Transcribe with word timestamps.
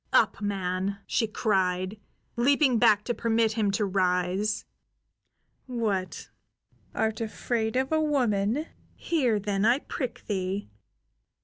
"Up, 0.11 0.41
man!" 0.41 0.97
she 1.05 1.27
cried, 1.27 1.99
leaping 2.35 2.79
back 2.79 3.03
to 3.03 3.13
permit 3.13 3.51
him 3.51 3.69
to 3.69 3.85
rise. 3.85 4.65
"What, 5.67 6.31
art 6.95 7.21
afraid 7.21 7.75
of 7.75 7.91
a 7.91 8.01
woman? 8.01 8.65
Here, 8.95 9.39
then, 9.39 9.63
I 9.63 9.77
prick 9.77 10.25
thee! 10.25 10.71